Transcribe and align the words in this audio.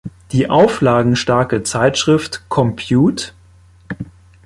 Die 0.31 0.49
auflagenstarke 0.49 1.61
Zeitschrift 1.61 2.49
"Compute! 2.49 3.33